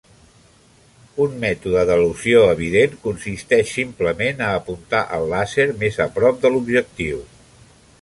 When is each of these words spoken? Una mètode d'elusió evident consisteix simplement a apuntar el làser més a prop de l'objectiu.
Una 1.25 1.37
mètode 1.43 1.83
d'elusió 1.89 2.41
evident 2.55 2.97
consisteix 3.05 3.75
simplement 3.77 4.43
a 4.47 4.51
apuntar 4.63 5.05
el 5.19 5.31
làser 5.37 5.71
més 5.85 6.05
a 6.09 6.13
prop 6.21 6.45
de 6.47 6.57
l'objectiu. 6.57 7.27